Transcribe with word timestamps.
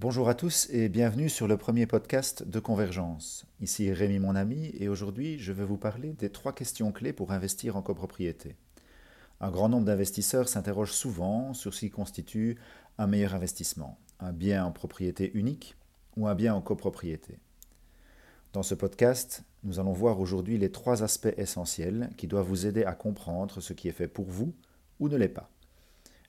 Bonjour 0.00 0.30
à 0.30 0.34
tous 0.34 0.66
et 0.70 0.88
bienvenue 0.88 1.28
sur 1.28 1.46
le 1.46 1.58
premier 1.58 1.84
podcast 1.84 2.42
de 2.48 2.58
Convergence. 2.58 3.44
Ici 3.60 3.92
Rémi 3.92 4.18
mon 4.18 4.34
ami 4.34 4.72
et 4.78 4.88
aujourd'hui 4.88 5.38
je 5.38 5.52
vais 5.52 5.66
vous 5.66 5.76
parler 5.76 6.14
des 6.14 6.30
trois 6.30 6.54
questions 6.54 6.90
clés 6.90 7.12
pour 7.12 7.32
investir 7.32 7.76
en 7.76 7.82
copropriété. 7.82 8.56
Un 9.42 9.50
grand 9.50 9.68
nombre 9.68 9.84
d'investisseurs 9.84 10.48
s'interrogent 10.48 10.94
souvent 10.94 11.52
sur 11.52 11.74
ce 11.74 11.80
qui 11.80 11.90
constitue 11.90 12.56
un 12.96 13.08
meilleur 13.08 13.34
investissement, 13.34 13.98
un 14.20 14.32
bien 14.32 14.64
en 14.64 14.72
propriété 14.72 15.32
unique 15.34 15.76
ou 16.16 16.26
un 16.26 16.34
bien 16.34 16.54
en 16.54 16.62
copropriété. 16.62 17.38
Dans 18.54 18.62
ce 18.62 18.74
podcast, 18.74 19.44
nous 19.64 19.80
allons 19.80 19.92
voir 19.92 20.18
aujourd'hui 20.18 20.56
les 20.56 20.72
trois 20.72 21.02
aspects 21.02 21.34
essentiels 21.36 22.08
qui 22.16 22.26
doivent 22.26 22.48
vous 22.48 22.64
aider 22.64 22.84
à 22.84 22.94
comprendre 22.94 23.60
ce 23.60 23.74
qui 23.74 23.88
est 23.88 23.92
fait 23.92 24.08
pour 24.08 24.30
vous 24.30 24.54
ou 24.98 25.10
ne 25.10 25.18
l'est 25.18 25.28
pas. 25.28 25.50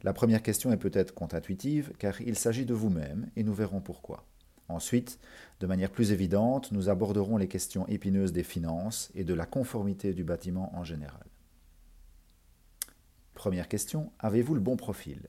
La 0.04 0.13
première 0.13 0.41
question 0.41 0.71
est 0.71 0.77
peut-être 0.77 1.13
contre-intuitive 1.13 1.93
car 1.99 2.20
il 2.21 2.36
s'agit 2.36 2.65
de 2.65 2.73
vous-même 2.73 3.29
et 3.36 3.43
nous 3.43 3.54
verrons 3.54 3.81
pourquoi. 3.81 4.25
Ensuite, 4.67 5.20
de 5.59 5.67
manière 5.67 5.91
plus 5.91 6.12
évidente, 6.12 6.71
nous 6.71 6.89
aborderons 6.89 7.38
les 7.38 7.48
questions 7.48 7.85
épineuses 7.88 8.31
des 8.31 8.43
finances 8.43 9.12
et 9.16 9.23
de 9.23 9.34
la 9.34 9.45
conformité 9.45 10.13
du 10.13 10.23
bâtiment 10.23 10.76
en 10.76 10.84
général. 10.84 11.26
Première 13.34 13.67
question, 13.67 14.12
avez-vous 14.20 14.55
le 14.55 14.62
bon 14.62 14.77
profil? 14.77 15.27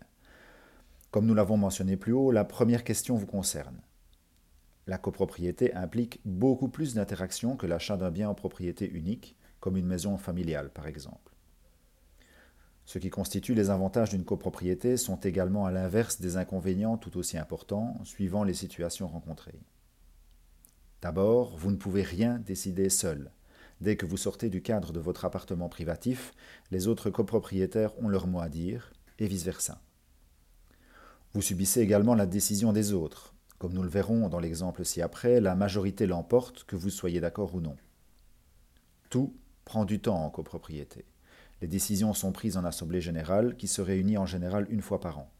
Comme 1.10 1.26
nous 1.26 1.34
l'avons 1.34 1.56
mentionné 1.56 1.96
plus 1.96 2.12
haut, 2.12 2.30
la 2.30 2.44
première 2.44 2.84
question 2.84 3.16
vous 3.16 3.26
concerne. 3.26 3.80
La 4.86 4.98
copropriété 4.98 5.74
implique 5.74 6.20
beaucoup 6.24 6.68
plus 6.68 6.94
d'interactions 6.94 7.56
que 7.56 7.66
l'achat 7.66 7.96
d'un 7.96 8.10
bien 8.10 8.28
en 8.28 8.34
propriété 8.34 8.88
unique, 8.90 9.36
comme 9.60 9.76
une 9.76 9.86
maison 9.86 10.16
familiale 10.16 10.70
par 10.70 10.86
exemple. 10.86 11.32
Ce 12.84 12.98
qui 12.98 13.10
constitue 13.10 13.54
les 13.54 13.70
avantages 13.70 14.10
d'une 14.10 14.24
copropriété 14.24 14.96
sont 14.96 15.16
également 15.16 15.66
à 15.66 15.70
l'inverse 15.70 16.20
des 16.20 16.36
inconvénients 16.36 16.96
tout 16.96 17.16
aussi 17.16 17.38
importants, 17.38 17.96
suivant 18.04 18.44
les 18.44 18.54
situations 18.54 19.08
rencontrées. 19.08 19.60
D'abord, 21.00 21.56
vous 21.56 21.70
ne 21.70 21.76
pouvez 21.76 22.02
rien 22.02 22.38
décider 22.38 22.88
seul. 22.88 23.30
Dès 23.80 23.96
que 23.96 24.06
vous 24.06 24.16
sortez 24.16 24.50
du 24.50 24.62
cadre 24.62 24.92
de 24.92 25.00
votre 25.00 25.24
appartement 25.24 25.68
privatif, 25.68 26.32
les 26.70 26.86
autres 26.86 27.10
copropriétaires 27.10 27.98
ont 27.98 28.08
leur 28.08 28.26
mot 28.26 28.40
à 28.40 28.48
dire, 28.48 28.92
et 29.18 29.26
vice-versa. 29.26 29.80
Vous 31.34 31.42
subissez 31.42 31.80
également 31.80 32.14
la 32.14 32.26
décision 32.26 32.72
des 32.72 32.92
autres. 32.92 33.34
Comme 33.58 33.72
nous 33.72 33.82
le 33.82 33.88
verrons 33.88 34.28
dans 34.28 34.40
l'exemple 34.40 34.84
ci-après, 34.84 35.40
la 35.40 35.54
majorité 35.54 36.06
l'emporte, 36.06 36.64
que 36.64 36.76
vous 36.76 36.90
soyez 36.90 37.20
d'accord 37.20 37.54
ou 37.54 37.60
non. 37.60 37.76
Tout 39.08 39.34
prend 39.64 39.84
du 39.84 40.00
temps 40.00 40.24
en 40.24 40.30
copropriété. 40.30 41.04
Les 41.62 41.68
décisions 41.68 42.12
sont 42.12 42.32
prises 42.32 42.56
en 42.56 42.64
assemblée 42.64 43.00
générale 43.00 43.56
qui 43.56 43.68
se 43.68 43.80
réunit 43.80 44.18
en 44.18 44.26
général 44.26 44.66
une 44.68 44.82
fois 44.82 44.98
par 44.98 45.20
an. 45.20 45.30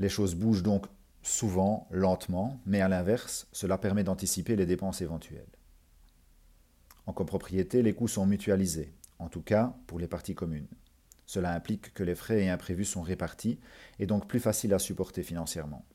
Les 0.00 0.08
choses 0.08 0.34
bougent 0.34 0.64
donc 0.64 0.86
souvent, 1.22 1.86
lentement, 1.92 2.60
mais 2.66 2.80
à 2.80 2.88
l'inverse, 2.88 3.46
cela 3.52 3.78
permet 3.78 4.02
d'anticiper 4.02 4.56
les 4.56 4.66
dépenses 4.66 5.02
éventuelles. 5.02 5.46
En 7.06 7.12
copropriété, 7.12 7.80
les 7.80 7.94
coûts 7.94 8.08
sont 8.08 8.26
mutualisés, 8.26 8.92
en 9.20 9.28
tout 9.28 9.40
cas 9.40 9.76
pour 9.86 10.00
les 10.00 10.08
parties 10.08 10.34
communes. 10.34 10.66
Cela 11.26 11.54
implique 11.54 11.94
que 11.94 12.02
les 12.02 12.16
frais 12.16 12.42
et 12.42 12.50
imprévus 12.50 12.86
sont 12.86 13.02
répartis 13.02 13.60
et 14.00 14.06
donc 14.06 14.26
plus 14.26 14.40
faciles 14.40 14.74
à 14.74 14.80
supporter 14.80 15.22
financièrement. 15.22 15.86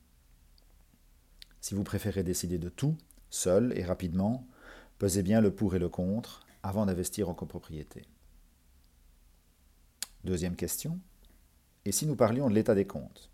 Si 1.60 1.74
vous 1.74 1.84
préférez 1.84 2.22
décider 2.22 2.56
de 2.56 2.70
tout, 2.70 2.96
seul 3.28 3.74
et 3.76 3.84
rapidement, 3.84 4.46
pesez 4.98 5.22
bien 5.22 5.42
le 5.42 5.54
pour 5.54 5.74
et 5.74 5.78
le 5.78 5.90
contre 5.90 6.46
avant 6.62 6.86
d'investir 6.86 7.28
en 7.28 7.34
copropriété. 7.34 8.06
Deuxième 10.26 10.56
question. 10.56 10.98
Et 11.84 11.92
si 11.92 12.04
nous 12.04 12.16
parlions 12.16 12.50
de 12.50 12.54
l'état 12.56 12.74
des 12.74 12.84
comptes? 12.84 13.30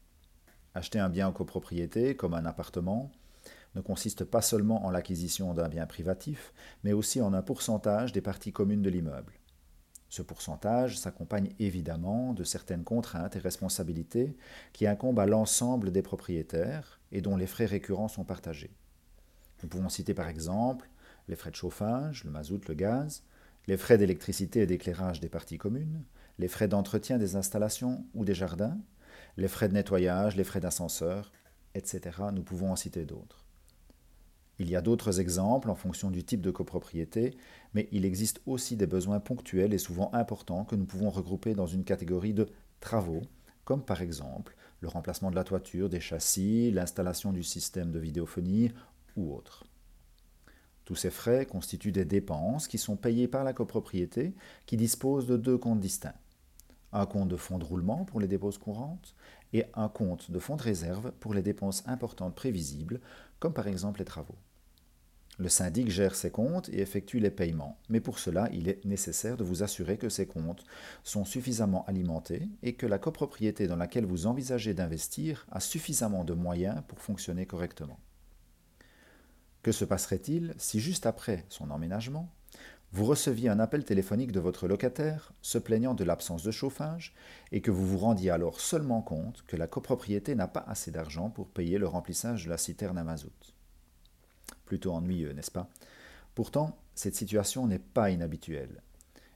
Acheter 0.75 0.99
un 0.99 1.09
bien 1.09 1.27
en 1.27 1.33
copropriété, 1.33 2.17
comme 2.17 2.35
un 2.35 2.45
appartement, 2.45 3.11
ne 3.75 3.81
consiste 3.81 4.25
pas 4.25 4.43
seulement 4.43 4.85
en 4.85 4.91
l'acquisition 4.91 5.55
d'un 5.55 5.71
bien 5.71 5.87
privatif, 5.87 6.53
mais 6.85 6.93
aussi 6.93 7.23
en 7.23 7.33
un 7.33 7.41
pourcentage 7.41 8.13
des 8.13 8.21
parties 8.21 8.53
communes 8.53 8.83
de 8.83 8.91
l'immeuble. 8.91 9.33
Ce 10.11 10.21
pourcentage 10.21 10.99
s'accompagne 10.99 11.55
évidemment 11.59 12.35
de 12.35 12.45
certaines 12.45 12.85
contraintes 12.85 13.37
et 13.37 13.39
responsabilités 13.39 14.37
qui 14.75 14.87
incombent 14.87 15.21
à 15.21 15.25
l'ensemble 15.25 15.93
des 15.93 16.03
propriétaires 16.03 17.01
et 17.11 17.23
dont 17.23 17.39
les 17.39 17.47
frais 17.47 17.65
récurrents 17.65 18.09
sont 18.09 18.25
partagés. 18.25 18.77
Nous 19.63 19.71
pouvons 19.71 19.89
citer 19.89 20.13
par 20.13 20.29
exemple 20.29 20.91
les 21.27 21.37
frais 21.37 21.53
de 21.53 21.57
chauffage, 21.57 22.25
le 22.25 22.31
mazout, 22.31 22.69
le 22.69 22.75
gaz, 22.75 23.23
les 23.67 23.79
frais 23.79 23.97
d'électricité 23.97 24.61
et 24.61 24.67
d'éclairage 24.67 25.21
des 25.21 25.31
parties 25.31 25.57
communes, 25.57 26.05
les 26.39 26.49
frais 26.49 26.69
d'entretien 26.69 27.19
des 27.19 27.37
installations 27.37 28.07
ou 28.15 28.25
des 28.25 28.35
jardins, 28.35 28.79
les 29.37 29.49
frais 29.49 29.69
de 29.69 29.75
nettoyage, 29.75 30.37
les 30.37 30.45
frais 30.45 30.61
d'ascenseur, 30.61 31.33
etc. 31.75 32.19
Nous 32.33 32.43
pouvons 32.43 32.73
en 32.73 32.77
citer 32.77 33.05
d'autres. 33.05 33.47
Il 34.59 34.71
y 34.71 34.77
a 34.77 34.83
d'autres 34.83 35.19
exemples 35.19 35.71
en 35.71 35.75
fonction 35.75 36.11
du 36.11 36.25
type 36.25 36.43
de 36.43 36.51
copropriété, 36.51 37.37
mais 37.75 37.89
il 37.91 38.05
existe 38.05 38.41
aussi 38.47 38.77
des 38.77 38.87
besoins 38.87 39.19
ponctuels 39.19 39.75
et 39.75 39.79
souvent 39.79 40.11
importants 40.13 40.65
que 40.65 40.77
nous 40.77 40.85
pouvons 40.85 41.11
regrouper 41.11 41.55
dans 41.55 41.67
une 41.67 41.85
catégorie 41.85 42.35
de 42.35 42.49
travaux, 42.81 43.23
comme 43.65 43.85
par 43.85 44.03
exemple 44.03 44.55
le 44.81 44.89
remplacement 44.89 45.31
de 45.31 45.37
la 45.37 45.45
toiture, 45.45 45.89
des 45.89 46.01
châssis, 46.01 46.71
l'installation 46.71 47.33
du 47.33 47.43
système 47.43 47.93
de 47.93 47.99
vidéophonie 47.99 48.73
ou 49.17 49.35
autres. 49.35 49.65
Tous 50.85 50.97
ces 50.97 51.11
frais 51.11 51.47
constituent 51.47 51.93
des 51.93 52.05
dépenses 52.05 52.69
qui 52.69 52.79
sont 52.79 52.97
payées 52.97 53.29
par 53.29 53.45
la 53.45 53.53
copropriété 53.53 54.35
qui 54.67 54.77
dispose 54.77 55.27
de 55.27 55.37
deux 55.37 55.57
comptes 55.57 55.81
distincts. 55.81 56.15
Un 56.93 57.07
compte 57.07 57.29
de 57.29 57.37
fonds 57.37 57.59
de 57.59 57.65
roulement 57.65 58.05
pour 58.05 58.21
les 58.21 58.29
dépenses 58.29 58.59
courantes 58.59 59.15
et 59.53 59.65
un 59.75 59.89
compte 59.89 60.31
de 60.31 60.39
fonds 60.39 60.57
de 60.57 60.63
réserve 60.63 61.13
pour 61.21 61.35
les 61.35 61.43
dépenses 61.43 61.83
importantes 61.87 62.35
prévisibles, 62.35 63.01
comme 63.39 63.55
par 63.55 63.67
exemple 63.67 64.01
les 64.01 64.05
travaux. 64.05 64.37
Le 65.39 65.49
syndic 65.49 65.89
gère 65.89 66.15
ces 66.15 66.31
comptes 66.31 66.69
et 66.69 66.81
effectue 66.81 67.19
les 67.19 67.31
paiements, 67.31 67.79
mais 67.89 68.01
pour 68.01 68.19
cela, 68.19 68.51
il 68.53 68.69
est 68.69 68.85
nécessaire 68.85 69.39
de 69.39 69.45
vous 69.45 69.63
assurer 69.63 69.97
que 69.97 70.11
ces 70.11 70.27
comptes 70.27 70.65
sont 71.05 71.25
suffisamment 71.25 71.87
alimentés 71.87 72.49
et 72.63 72.75
que 72.75 72.87
la 72.87 72.99
copropriété 72.99 73.67
dans 73.67 73.77
laquelle 73.77 74.05
vous 74.05 74.27
envisagez 74.27 74.75
d'investir 74.75 75.47
a 75.51 75.61
suffisamment 75.61 76.25
de 76.25 76.35
moyens 76.35 76.83
pour 76.87 77.01
fonctionner 77.01 77.47
correctement. 77.47 77.99
Que 79.63 79.73
se 79.73 79.87
passerait-il 79.87 80.55
si 80.59 80.81
juste 80.81 81.07
après 81.07 81.47
son 81.49 81.71
emménagement, 81.71 82.31
vous 82.95 83.07
receviez 83.07 83.49
un 83.49 83.59
appel 83.59 83.87
téléphonique 83.87 84.33
de 84.33 84.41
votre 84.41 84.69
locataire 84.69 85.33
se 85.41 85.57
plaignant 85.57 85.95
de 85.95 86.05
l'absence 86.05 86.43
de 86.43 86.51
chauffage 86.51 87.15
et 87.51 87.63
que 87.63 87.71
vous 87.71 87.87
vous 87.87 87.97
rendiez 87.97 88.31
alors 88.31 88.61
seulement 88.61 89.01
compte 89.01 89.45
que 89.47 89.57
la 89.57 89.67
copropriété 89.67 90.35
n'a 90.35 90.47
pas 90.47 90.65
assez 90.69 90.91
d'argent 90.91 91.31
pour 91.31 91.49
payer 91.49 91.79
le 91.79 91.89
remplissage 91.89 92.45
de 92.45 92.51
la 92.51 92.59
citerne 92.59 92.99
à 92.99 93.05
mazout 93.05 93.55
Plutôt 94.67 94.93
ennuyeux, 94.93 95.33
n'est-ce 95.33 95.51
pas? 95.51 95.71
Pourtant, 96.35 96.79
cette 96.95 97.15
situation 97.15 97.67
n'est 97.67 97.79
pas 97.79 98.11
inhabituelle. 98.11 98.83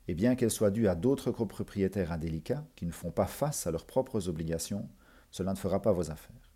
Et 0.06 0.14
bien 0.14 0.36
qu'elle 0.36 0.50
soit 0.50 0.70
due 0.70 0.88
à 0.88 0.94
d'autres 0.94 1.30
copropriétaires 1.30 2.12
indélicats 2.12 2.64
qui 2.76 2.84
ne 2.84 2.92
font 2.92 3.10
pas 3.10 3.26
face 3.26 3.66
à 3.66 3.70
leurs 3.70 3.86
propres 3.86 4.28
obligations, 4.28 4.86
cela 5.30 5.52
ne 5.52 5.58
fera 5.58 5.80
pas 5.80 5.92
vos 5.92 6.10
affaires. 6.10 6.52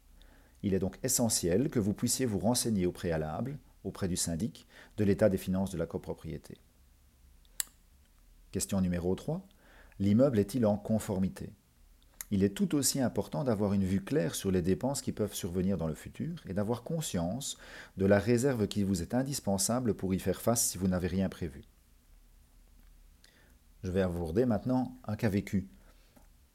Il 0.63 0.75
est 0.75 0.79
donc 0.79 0.99
essentiel 1.03 1.71
que 1.71 1.79
vous 1.79 1.95
puissiez 1.95 2.27
vous 2.27 2.39
renseigner 2.39 2.85
au 2.85 2.93
préalable, 2.93 3.59
auprès 3.85 4.07
du 4.07 4.17
syndic, 4.17 4.67
de 4.99 5.05
l'état 5.05 5.31
des 5.31 5.39
finances 5.39 5.71
de 5.71 5.79
la 5.79 5.87
copropriété. 5.87 6.59
Question 8.53 8.81
numéro 8.81 9.15
3. 9.15 9.47
L'immeuble 10.01 10.41
est-il 10.41 10.67
en 10.67 10.77
conformité? 10.77 11.53
Il 12.33 12.43
est 12.43 12.57
tout 12.57 12.75
aussi 12.75 13.01
important 13.01 13.45
d'avoir 13.45 13.75
une 13.75 13.85
vue 13.85 14.03
claire 14.03 14.35
sur 14.35 14.51
les 14.51 14.61
dépenses 14.61 15.03
qui 15.03 15.13
peuvent 15.13 15.35
survenir 15.35 15.79
dans 15.79 15.87
le 15.87 15.95
futur 15.95 16.43
et 16.49 16.55
d'avoir 16.55 16.83
conscience 16.83 17.59
de 17.97 18.07
la 18.07 18.19
réserve 18.19 18.67
qui 18.67 18.83
vous 18.83 19.03
est 19.03 19.15
indispensable 19.15 19.95
pour 19.95 20.15
y 20.15 20.19
faire 20.19 20.41
face 20.41 20.69
si 20.69 20.79
vous 20.79 20.89
n'avez 20.89 21.07
rien 21.07 21.29
prévu. 21.29 21.63
Je 23.85 23.91
vais 23.93 24.03
aborder 24.03 24.47
maintenant 24.47 24.99
un 25.05 25.15
cas 25.15 25.29
vécu. 25.29 25.69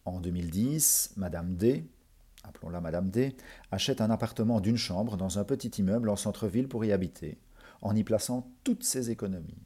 En 0.04 0.20
2010, 0.20 1.14
Madame 1.16 1.56
D, 1.56 1.90
appelons-la 2.44 2.82
Madame 2.82 3.10
D, 3.10 3.38
achète 3.72 4.02
un 4.02 4.12
appartement 4.12 4.59
d'une 4.59 4.78
chambre 4.78 5.16
dans 5.16 5.40
un 5.40 5.46
petit 5.46 5.70
immeuble 5.80 6.09
en 6.09 6.18
centre-ville 6.18 6.68
pour 6.68 6.84
y 6.84 6.91
habiter, 6.91 7.40
en 7.82 7.96
y 7.96 8.03
plaçant 8.03 8.52
toutes 8.66 8.84
ses 8.84 9.12
économies. 9.12 9.64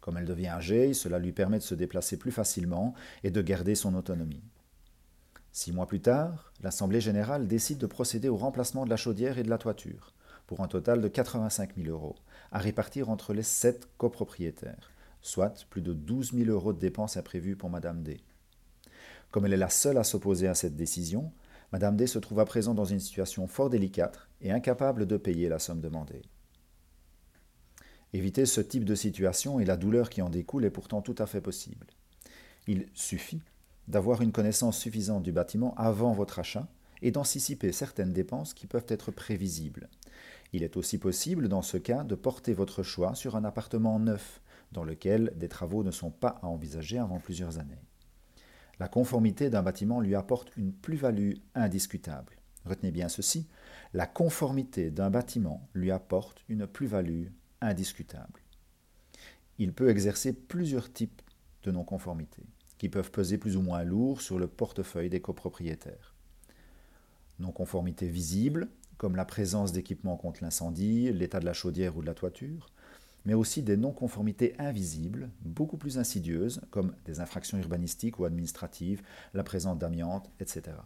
Comme 0.00 0.16
elle 0.16 0.24
devient 0.24 0.48
âgée, 0.48 0.94
cela 0.94 1.18
lui 1.18 1.32
permet 1.32 1.58
de 1.58 1.62
se 1.62 1.74
déplacer 1.74 2.16
plus 2.16 2.32
facilement 2.32 2.94
et 3.22 3.30
de 3.30 3.42
garder 3.42 3.74
son 3.74 3.94
autonomie. 3.94 4.42
Six 5.52 5.72
mois 5.72 5.86
plus 5.86 6.00
tard, 6.00 6.52
l'Assemblée 6.62 7.00
générale 7.00 7.48
décide 7.48 7.78
de 7.78 7.86
procéder 7.86 8.28
au 8.28 8.36
remplacement 8.36 8.84
de 8.84 8.90
la 8.90 8.96
chaudière 8.96 9.38
et 9.38 9.42
de 9.42 9.50
la 9.50 9.58
toiture, 9.58 10.14
pour 10.46 10.60
un 10.60 10.68
total 10.68 11.00
de 11.00 11.08
85 11.08 11.76
000 11.76 11.88
euros, 11.88 12.16
à 12.52 12.58
répartir 12.58 13.10
entre 13.10 13.34
les 13.34 13.42
sept 13.42 13.88
copropriétaires, 13.98 14.90
soit 15.22 15.66
plus 15.68 15.82
de 15.82 15.92
12 15.92 16.32
000 16.34 16.50
euros 16.50 16.72
de 16.72 16.78
dépenses 16.78 17.16
imprévues 17.16 17.56
pour 17.56 17.68
Madame 17.68 18.02
D. 18.02 18.20
Comme 19.30 19.46
elle 19.46 19.52
est 19.52 19.56
la 19.56 19.70
seule 19.70 19.98
à 19.98 20.04
s'opposer 20.04 20.48
à 20.48 20.54
cette 20.54 20.76
décision, 20.76 21.32
Madame 21.72 21.96
D 21.96 22.06
se 22.06 22.18
trouve 22.18 22.40
à 22.40 22.44
présent 22.44 22.74
dans 22.74 22.84
une 22.84 22.98
situation 22.98 23.46
fort 23.46 23.70
délicate 23.70 24.18
et 24.40 24.50
incapable 24.50 25.06
de 25.06 25.16
payer 25.16 25.48
la 25.48 25.58
somme 25.58 25.80
demandée. 25.80 26.22
Éviter 28.12 28.46
ce 28.46 28.60
type 28.60 28.84
de 28.84 28.94
situation 28.94 29.60
et 29.60 29.64
la 29.64 29.76
douleur 29.76 30.10
qui 30.10 30.22
en 30.22 30.30
découle 30.30 30.64
est 30.64 30.70
pourtant 30.70 31.00
tout 31.00 31.14
à 31.18 31.26
fait 31.26 31.40
possible. 31.40 31.86
Il 32.66 32.86
suffit 32.92 33.42
d'avoir 33.88 34.22
une 34.22 34.32
connaissance 34.32 34.78
suffisante 34.78 35.22
du 35.22 35.32
bâtiment 35.32 35.74
avant 35.76 36.12
votre 36.12 36.38
achat 36.38 36.68
et 37.02 37.10
d'anticiper 37.10 37.72
certaines 37.72 38.12
dépenses 38.12 38.54
qui 38.54 38.66
peuvent 38.66 38.86
être 38.88 39.10
prévisibles. 39.10 39.88
Il 40.52 40.62
est 40.62 40.76
aussi 40.76 40.98
possible, 40.98 41.48
dans 41.48 41.62
ce 41.62 41.76
cas, 41.76 42.04
de 42.04 42.14
porter 42.14 42.52
votre 42.52 42.82
choix 42.82 43.14
sur 43.14 43.36
un 43.36 43.44
appartement 43.44 43.98
neuf, 43.98 44.42
dans 44.72 44.84
lequel 44.84 45.32
des 45.36 45.48
travaux 45.48 45.82
ne 45.84 45.90
sont 45.90 46.10
pas 46.10 46.38
à 46.42 46.46
envisager 46.46 46.98
avant 46.98 47.20
plusieurs 47.20 47.58
années. 47.58 47.82
La 48.78 48.88
conformité 48.88 49.50
d'un 49.50 49.62
bâtiment 49.62 50.00
lui 50.00 50.14
apporte 50.14 50.56
une 50.56 50.72
plus-value 50.72 51.34
indiscutable. 51.54 52.36
Retenez 52.64 52.90
bien 52.90 53.08
ceci, 53.08 53.46
la 53.94 54.06
conformité 54.06 54.90
d'un 54.90 55.10
bâtiment 55.10 55.68
lui 55.74 55.90
apporte 55.90 56.44
une 56.48 56.66
plus-value 56.66 57.26
indiscutable. 57.60 58.40
Il 59.58 59.72
peut 59.72 59.90
exercer 59.90 60.32
plusieurs 60.32 60.92
types 60.92 61.22
de 61.62 61.70
non-conformité, 61.70 62.42
qui 62.78 62.88
peuvent 62.88 63.10
peser 63.10 63.38
plus 63.38 63.56
ou 63.56 63.62
moins 63.62 63.84
lourd 63.84 64.22
sur 64.22 64.38
le 64.38 64.46
portefeuille 64.46 65.10
des 65.10 65.20
copropriétaires. 65.20 66.14
Non-conformité 67.38 68.08
visible, 68.08 68.68
comme 68.96 69.16
la 69.16 69.24
présence 69.24 69.72
d'équipements 69.72 70.16
contre 70.16 70.42
l'incendie, 70.42 71.12
l'état 71.12 71.40
de 71.40 71.46
la 71.46 71.52
chaudière 71.52 71.96
ou 71.96 72.02
de 72.02 72.06
la 72.06 72.14
toiture, 72.14 72.70
mais 73.24 73.34
aussi 73.34 73.62
des 73.62 73.76
non-conformités 73.76 74.54
invisibles, 74.58 75.30
beaucoup 75.42 75.76
plus 75.76 75.98
insidieuses, 75.98 76.60
comme 76.70 76.94
des 77.04 77.20
infractions 77.20 77.58
urbanistiques 77.58 78.18
ou 78.18 78.24
administratives, 78.24 79.02
la 79.34 79.42
présence 79.42 79.78
d'amiante, 79.78 80.30
etc. 80.40 80.76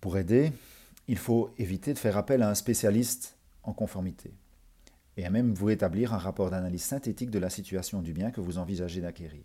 Pour 0.00 0.16
aider, 0.16 0.52
il 1.10 1.18
faut 1.18 1.52
éviter 1.58 1.92
de 1.92 1.98
faire 1.98 2.16
appel 2.16 2.40
à 2.40 2.48
un 2.48 2.54
spécialiste 2.54 3.36
en 3.64 3.72
conformité, 3.72 4.32
et 5.16 5.26
à 5.26 5.30
même 5.30 5.52
vous 5.54 5.68
établir 5.70 6.14
un 6.14 6.18
rapport 6.18 6.50
d'analyse 6.50 6.84
synthétique 6.84 7.32
de 7.32 7.40
la 7.40 7.50
situation 7.50 8.00
du 8.00 8.12
bien 8.12 8.30
que 8.30 8.40
vous 8.40 8.58
envisagez 8.58 9.00
d'acquérir. 9.00 9.42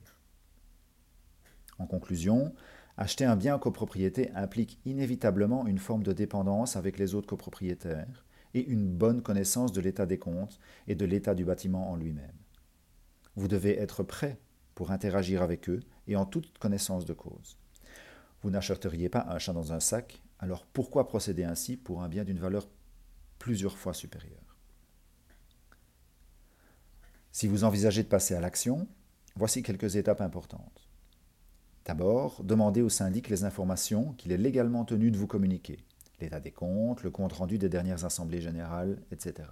En 1.79 1.87
conclusion, 1.87 2.53
acheter 2.97 3.25
un 3.25 3.35
bien 3.35 3.55
en 3.55 3.57
copropriété 3.57 4.29
implique 4.35 4.79
inévitablement 4.85 5.65
une 5.65 5.79
forme 5.79 6.03
de 6.03 6.13
dépendance 6.13 6.75
avec 6.75 6.99
les 6.99 7.15
autres 7.15 7.29
copropriétaires, 7.29 8.25
et 8.53 8.63
une 8.63 8.87
bonne 8.87 9.23
connaissance 9.23 9.71
de 9.71 9.81
l'état 9.81 10.05
des 10.05 10.19
comptes 10.19 10.59
et 10.85 10.93
de 10.93 11.05
l'état 11.05 11.33
du 11.33 11.45
bâtiment 11.45 11.89
en 11.89 11.95
lui-même. 11.95 12.37
Vous 13.35 13.47
devez 13.47 13.79
être 13.79 14.03
prêt 14.03 14.37
pour 14.75 14.91
interagir 14.91 15.41
avec 15.41 15.67
eux 15.67 15.79
et 16.05 16.15
en 16.15 16.27
toute 16.27 16.59
connaissance 16.59 17.05
de 17.05 17.13
cause. 17.13 17.57
Vous 18.43 18.51
n'achèteriez 18.51 19.09
pas 19.09 19.25
un 19.29 19.39
chat 19.39 19.53
dans 19.53 19.73
un 19.73 19.79
sac, 19.79 20.21
alors 20.39 20.65
pourquoi 20.65 21.07
procéder 21.07 21.43
ainsi 21.43 21.77
pour 21.77 22.03
un 22.03 22.09
bien 22.09 22.23
d'une 22.23 22.39
valeur 22.39 22.67
plusieurs 23.39 23.77
fois 23.77 23.93
supérieure? 23.93 24.57
Si 27.31 27.47
vous 27.47 27.63
envisagez 27.63 28.03
de 28.03 28.07
passer 28.07 28.35
à 28.35 28.39
l'action, 28.39 28.87
voici 29.35 29.61
quelques 29.61 29.95
étapes 29.95 30.21
importantes. 30.21 30.87
D'abord, 31.85 32.43
demandez 32.43 32.81
au 32.81 32.89
syndic 32.89 33.29
les 33.29 33.43
informations 33.43 34.13
qu'il 34.13 34.31
est 34.31 34.37
légalement 34.37 34.85
tenu 34.85 35.11
de 35.11 35.17
vous 35.17 35.27
communiquer 35.27 35.79
l'état 36.19 36.39
des 36.39 36.51
comptes, 36.51 37.03
le 37.03 37.11
compte 37.11 37.33
rendu 37.33 37.57
des 37.57 37.69
dernières 37.69 38.05
assemblées 38.05 38.41
générales, 38.41 39.01
etc. 39.11 39.49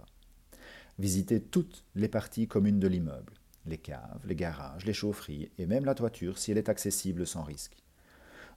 Visitez 0.99 1.41
toutes 1.41 1.83
les 1.95 2.07
parties 2.07 2.47
communes 2.47 2.79
de 2.79 2.87
l'immeuble, 2.87 3.33
les 3.65 3.77
caves, 3.77 4.25
les 4.25 4.35
garages, 4.35 4.85
les 4.85 4.93
chaufferies 4.93 5.51
et 5.57 5.65
même 5.65 5.85
la 5.85 5.95
toiture 5.95 6.37
si 6.37 6.51
elle 6.51 6.57
est 6.57 6.69
accessible 6.69 7.25
sans 7.25 7.43
risque. 7.43 7.75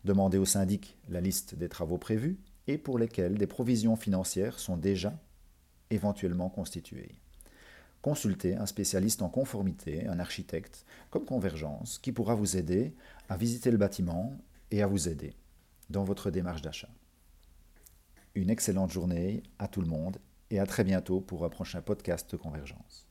Demandez 0.06 0.38
au 0.38 0.44
syndic 0.44 0.96
la 1.08 1.20
liste 1.20 1.56
des 1.56 1.68
travaux 1.68 1.98
prévus 1.98 2.38
et 2.68 2.78
pour 2.78 2.96
lesquels 2.96 3.38
des 3.38 3.48
provisions 3.48 3.96
financières 3.96 4.60
sont 4.60 4.76
déjà 4.76 5.12
éventuellement 5.90 6.48
constituées. 6.48 7.16
Consultez 8.02 8.54
un 8.54 8.66
spécialiste 8.66 9.20
en 9.22 9.28
conformité, 9.28 10.06
un 10.06 10.20
architecte, 10.20 10.86
comme 11.10 11.24
Convergence, 11.24 11.98
qui 11.98 12.12
pourra 12.12 12.36
vous 12.36 12.56
aider 12.56 12.94
à 13.28 13.36
visiter 13.36 13.72
le 13.72 13.78
bâtiment 13.78 14.38
et 14.70 14.80
à 14.80 14.86
vous 14.86 15.08
aider 15.08 15.34
dans 15.90 16.04
votre 16.04 16.30
démarche 16.30 16.62
d'achat 16.62 16.88
une 18.36 18.50
excellente 18.50 18.92
journée 18.92 19.42
à 19.58 19.66
tout 19.66 19.80
le 19.80 19.88
monde 19.88 20.18
et 20.50 20.60
à 20.60 20.66
très 20.66 20.84
bientôt 20.84 21.20
pour 21.20 21.44
un 21.44 21.48
prochain 21.48 21.80
podcast 21.80 22.36
Convergence. 22.36 23.05